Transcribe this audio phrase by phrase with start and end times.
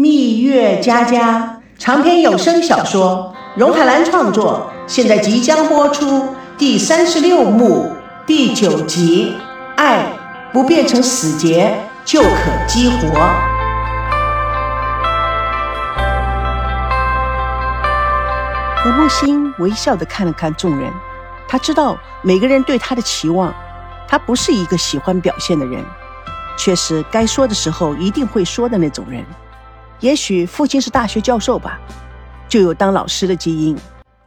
[0.00, 7.90] 蜜月佳佳长篇有声小说，荣海兰创作，现在即将播出第三十六幕
[8.24, 9.34] 第九集。
[9.76, 10.06] 爱
[10.52, 12.28] 不变成死结就可
[12.68, 13.08] 激活。
[18.76, 20.92] 何木星微笑的看了看众人，
[21.48, 23.52] 他知道每个人对他的期望，
[24.06, 25.84] 他不是一个喜欢表现的人，
[26.56, 29.26] 却是该说的时候一定会说的那种人。
[30.00, 31.80] 也许父亲是大学教授吧，
[32.48, 33.76] 就有当老师的基因。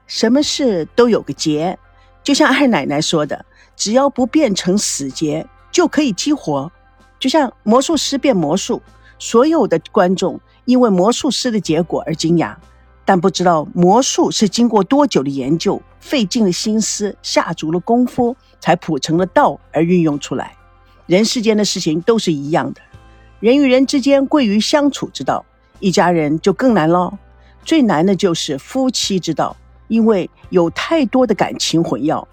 [0.06, 1.78] 什么事都有个结，
[2.22, 3.46] 就像二奶奶说的，
[3.78, 6.70] 只要不变成死结，就可以激活。
[7.18, 8.82] 就像魔术师变魔术，
[9.18, 12.54] 所有的观众因为魔术师的结果而惊讶，
[13.06, 20.58] 但不知道魔术是经过多久的研究，费尽了心思，下足了功夫，才谱成了道而运用出来。
[21.06, 22.82] 人世间的事情都是一样的，
[23.40, 25.46] 人与人之间贵于相处之道。
[25.82, 27.12] 一家人就更难喽，
[27.66, 29.58] 最难的就是夫妻之道，
[29.90, 32.26] 因为有太多的感情混淆，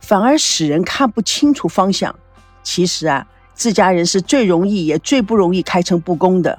[0.00, 2.14] 反而使人看不清楚方向。
[2.62, 6.58] 其实啊，自家人是最容易也最不容易开诚布公的。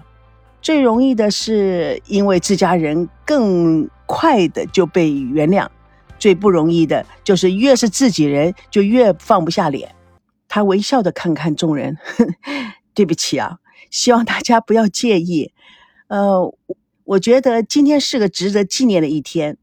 [0.62, 5.68] 最容易的是因为自家人更快的就被原谅，
[6.18, 9.94] 最不容易的就是越是自己人就越放不下脸。
[10.50, 11.98] 他微笑的看看众人，
[12.96, 13.60] 对不起啊，
[13.92, 15.52] 希望大家不要介意。
[16.08, 16.54] 呃，
[17.04, 19.58] 我觉得今天是个值得纪念的一天，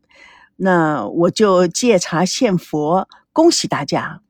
[0.57, 4.21] 那我就借茶献佛，恭喜大家！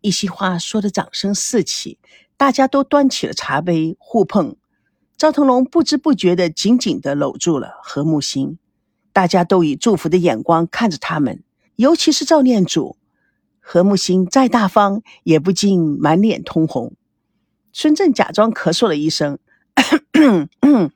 [0.00, 1.98] 一席话说的掌声四起，
[2.36, 4.56] 大家都端起了茶杯互碰。
[5.16, 8.58] 赵腾龙不知不觉的紧紧的搂住了何木心，
[9.12, 11.42] 大家都以祝福的眼光看着他们，
[11.74, 12.96] 尤其是赵念祖。
[13.60, 16.92] 何木心再大方，也不禁满脸通红。
[17.72, 19.38] 孙正假装咳嗽了一声。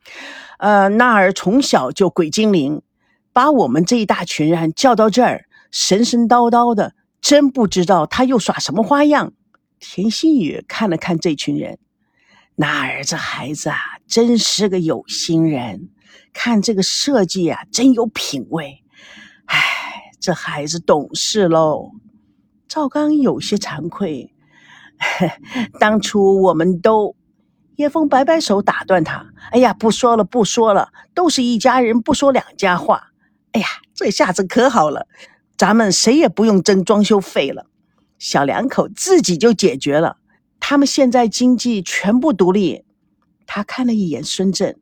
[0.61, 2.83] 呃，那儿从小就鬼精灵，
[3.33, 9.33] 把我们这一大群人叫到这儿，神神叨叨的，真不知道他又耍什么花样。
[9.79, 11.79] 田心雨看了看这群人，
[12.57, 15.89] 那儿这孩子啊，真是个有心人，
[16.35, 18.83] 看这个设计啊，真有品味。
[19.47, 21.93] 唉，这孩子懂事喽。
[22.69, 24.35] 赵刚有些惭愧，
[25.81, 27.17] 当初我们都。
[27.81, 33.13] 叶枫摆摆手打断他：“哎呀，不说了，不说了，都是一家人，不说两家话。
[33.53, 35.07] 哎呀，这下子可好了，
[35.57, 37.65] 咱们谁也不用争装修费了，
[38.19, 40.19] 小两口自己就解决了。
[40.61, 42.85] 他们现在经济全部独立。”
[43.47, 44.79] 他看了一眼孙振：“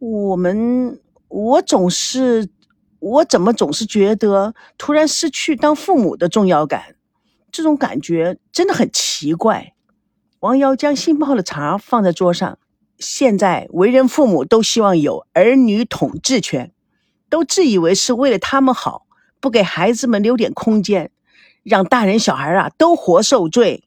[0.00, 2.50] 我们，我总是，
[2.98, 6.96] 我怎么总是觉得突然失去当父母的重要感？
[7.52, 9.72] 这种感觉真的很奇怪。”
[10.40, 12.58] 王瑶将新泡的茶放在桌上。
[12.98, 16.72] 现在为人父母都希望有儿女统治权，
[17.28, 19.06] 都自以为是为了他们好，
[19.38, 21.10] 不给孩子们留点空间，
[21.62, 23.84] 让大人小孩啊都活受罪。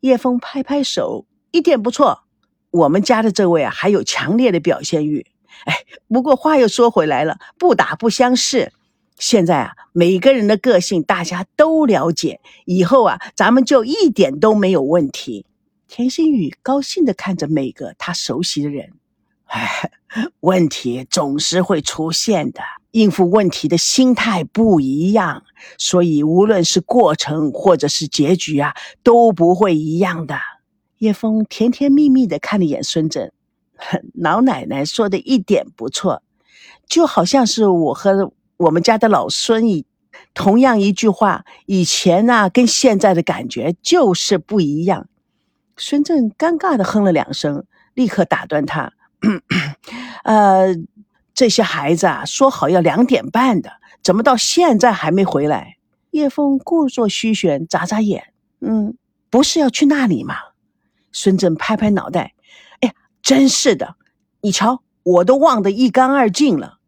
[0.00, 2.22] 叶枫拍拍手，一点不错。
[2.70, 5.26] 我们家的这位啊，还有强烈的表现欲。
[5.64, 5.74] 哎，
[6.08, 8.72] 不过话又说回来了，不打不相识。
[9.18, 15.46] 现在啊，每个人的个性大家都了解，以后啊，咱们就一点都没有问题。
[15.94, 18.94] 田心雨高兴地看着每个他熟悉的人，
[19.44, 19.90] 哎，
[20.40, 25.44] 问题总是会出现的，应付问题的心态不一样，
[25.76, 30.38] 所以无论是过程或者是结局啊，都不会一样的。
[30.96, 33.30] 叶枫甜甜蜜蜜地看了眼孙振，
[34.16, 36.22] 老奶奶说的一点不错，
[36.88, 39.84] 就好像是我和我们家的老孙一
[40.32, 45.06] 同样一句话，以前呢跟现在的感觉就是不一样。
[45.76, 48.92] 孙正尴尬的哼了两声，立刻打断他
[50.24, 50.74] ：“呃，
[51.34, 53.72] 这些孩子啊，说好要两点半的，
[54.02, 55.76] 怎么到现在还没回来？”
[56.12, 58.96] 叶枫故作虚悬，眨眨眼：“嗯，
[59.30, 60.36] 不是要去那里吗？”
[61.10, 62.34] 孙正拍拍脑袋
[62.80, 63.96] ：“哎呀，真是的，
[64.42, 66.78] 你瞧，我都忘得一干二净了。”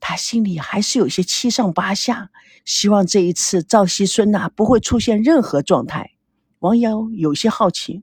[0.00, 2.30] 他心里还是有些七上八下，
[2.64, 6.12] 希望这一次赵熙孙呐不会出现任何状态。
[6.60, 8.02] 王瑶有些好奇。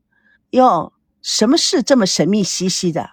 [0.51, 3.11] 哟，什么事这么神秘兮兮的？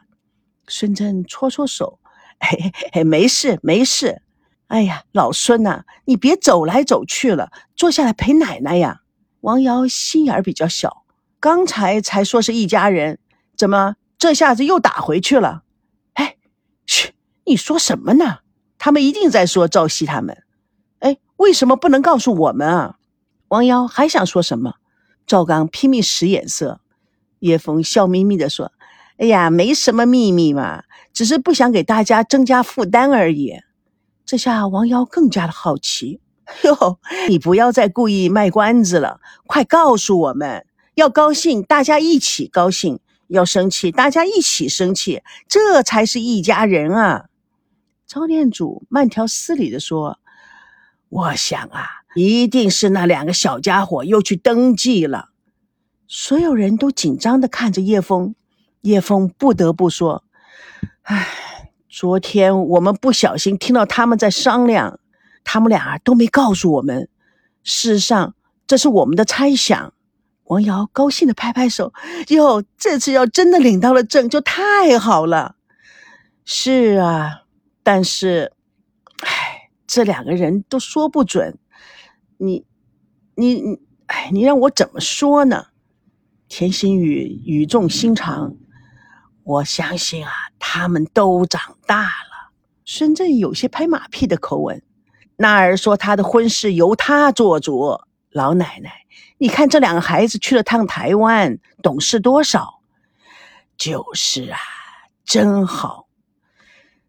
[0.68, 1.98] 孙真搓搓手，
[2.40, 4.22] 嘿嘿嘿，没事没事。
[4.68, 9.02] 哎呀，老孙呐，你别走来走去了，坐下来陪奶奶呀。
[9.40, 11.04] 王瑶心眼儿比较小，
[11.38, 13.18] 刚才才说是一家人，
[13.56, 15.64] 怎么这下子又打回去了？
[16.14, 16.36] 哎，
[16.86, 17.12] 嘘，
[17.44, 18.38] 你说什么呢？
[18.78, 20.44] 他们一定在说赵熙他们。
[21.00, 22.98] 哎，为什么不能告诉我们啊？
[23.48, 24.76] 王瑶还想说什么？
[25.26, 26.80] 赵刚拼命使眼色。
[27.44, 28.72] 叶枫笑眯眯地说
[29.18, 33.60] ：“哎呀，没什么秘密嘛，只是不想给大家增加负担而已。
[34.24, 36.20] 这下王瑶更加的好奇。
[36.62, 36.98] 哟，
[37.28, 40.64] 你不要再故意卖关子了，快告诉我们！
[40.94, 42.96] 要高兴，大家一起高兴；
[43.28, 47.26] 要生气，大家一起生气，这才是一家人啊！
[48.06, 50.18] 赵念祖慢条斯理地说
[51.10, 55.28] ：“我想啊，一定是那两个小家伙又去登记了。”
[56.06, 58.34] 所有人都紧张地看着叶枫，
[58.82, 60.24] 叶枫不得不说
[61.02, 65.00] ：“唉，昨天我们不小心听到他们在商量。”
[65.46, 67.10] 他们俩都没告诉我们，
[67.62, 68.34] 事实上
[68.66, 69.92] 这是我们的猜想。
[70.44, 71.92] 王瑶高兴的拍拍手
[72.28, 75.56] ：“哟，这次要真的领到了证，就太好了。”
[76.46, 77.42] 是啊，
[77.82, 78.52] 但是，
[79.20, 81.58] 唉，这两个人都说不准。
[82.38, 82.64] 你，
[83.34, 85.66] 你，你，哎，你让我怎么说呢？
[86.48, 88.54] 田心雨语重心长
[89.42, 92.52] ：“我相信啊，他们都长大了。”
[92.84, 94.82] 孙振有些拍马屁的口吻。
[95.36, 97.98] 那儿说他的婚事由他做主，
[98.30, 99.04] 老奶奶，
[99.38, 102.80] 你看这两个孩子去了趟台湾，懂事多少？
[103.76, 104.58] 就是啊，
[105.24, 106.06] 真好，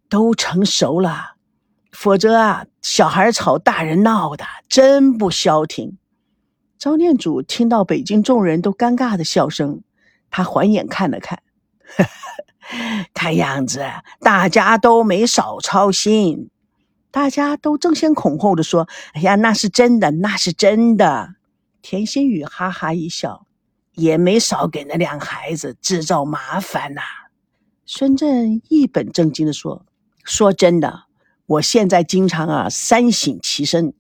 [0.09, 1.35] 都成熟了，
[1.91, 5.97] 否则啊，小孩吵，大人闹的，真不消停。
[6.77, 9.81] 张念祖听到北京众人都尴尬的笑声，
[10.29, 11.41] 他环眼看了看，
[13.13, 13.83] 看样子
[14.19, 16.49] 大家都没少操心。
[17.11, 21.35] 大家都争先恐后的说：“哎呀，那是真的，那是真的。”
[21.81, 23.47] 田心雨哈哈一笑，
[23.93, 27.01] 也没少给那两孩子制造麻烦呐。
[27.85, 29.85] 孙振一本正经的说
[30.25, 31.03] ：“说真的，
[31.45, 33.93] 我现在经常啊三省其身，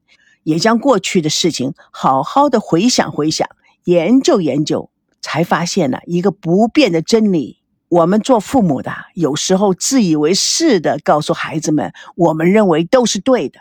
[0.45, 3.49] 也将过去的事情好好的回想回想，
[3.83, 4.89] 研究研究，
[5.19, 13.59] 才发现了一个不变的真理。”我们做父母的，有时候自以为是的告诉孩子们，我们认为都是对的，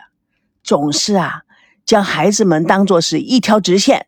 [0.63, 1.43] 总是啊，
[1.85, 4.07] 将孩子们当作是一条直线。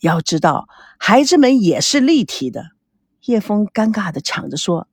[0.00, 0.68] 要知道，
[0.98, 2.72] 孩子们也是立体的。
[3.24, 4.88] 叶枫尴尬的抢着说：“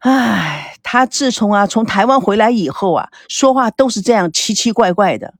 [0.00, 5.34] 唉，他自从啊从台湾回来以后啊，说话都是这样奇奇怪怪的，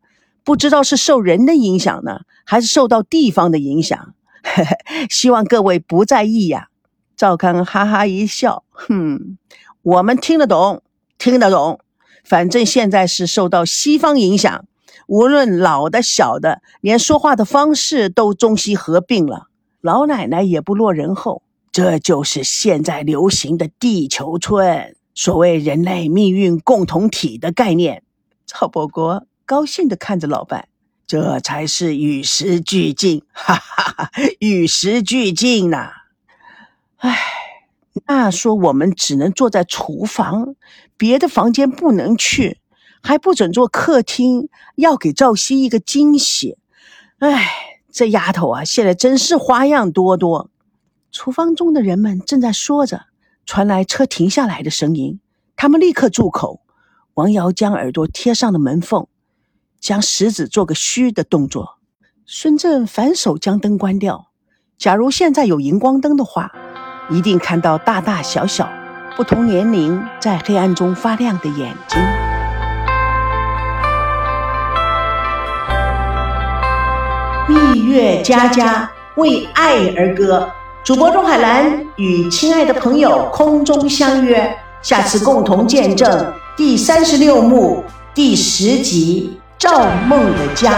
[0.48, 4.14] 不知道是受人的影响呢，还是受到地方的影响。
[5.10, 6.68] 希望各位不在意呀。”
[7.18, 9.36] 赵康哈哈一笑，哼，
[9.82, 10.82] 我们听得懂，
[11.18, 11.80] 听得懂。
[12.24, 14.64] 反正现在是受到西方影响，
[15.06, 19.48] 无论老的小的，连说话的方式都中西合并了。
[19.82, 28.02] 老奶奶也不落人后，这就是现在流行的地球村，所谓人类命运共同体的概念。
[28.46, 30.68] 赵伯国高兴地看着老伴，
[31.06, 34.10] 这才是与时俱进，哈哈哈，
[34.40, 35.90] 与时俱进呐。
[36.98, 37.16] 唉，
[38.06, 40.54] 那说我们只能坐在厨房，
[40.98, 42.58] 别的房间不能去，
[43.02, 46.58] 还不准坐客厅，要给赵熙一个惊喜。
[47.20, 47.48] 唉，
[47.90, 50.50] 这丫头啊，现在真是花样多多。
[51.10, 53.06] 厨房中的人们正在说着，
[53.46, 55.20] 传来车停下来的声音，
[55.56, 56.60] 他们立刻住口。
[57.14, 59.08] 王瑶将耳朵贴上了门缝，
[59.80, 61.78] 将食指做个虚的动作。
[62.26, 64.28] 孙振反手将灯关掉。
[64.76, 66.52] 假如现在有荧光灯的话。
[67.10, 68.68] 一定看到大大小小、
[69.16, 71.98] 不同年龄在黑暗中发亮的眼睛。
[77.48, 80.52] 蜜月佳佳为爱而歌，
[80.84, 87.82] 主播钟海兰与亲爱的朋友空中相约，下次共同见证第三十六幕
[88.14, 90.70] 第十集《赵梦的家》。《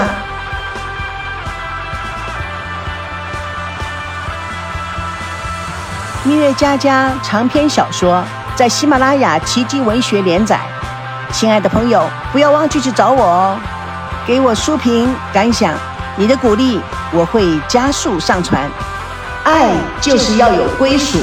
[6.25, 8.25] 蜜月佳佳》长篇小说
[8.57, 10.59] 在喜马拉雅奇迹文学连载，
[11.31, 13.59] 亲爱的朋友，不要忘记去找我哦，
[14.27, 15.75] 给我书评感想，
[16.17, 16.81] 你的鼓励
[17.13, 18.67] 我会加速上传。
[19.45, 19.69] 爱
[20.01, 21.19] 就是要有归属。